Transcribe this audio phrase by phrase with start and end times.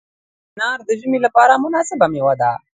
[0.55, 2.51] انار د ژمي لپاره مناسبه مېوه ده.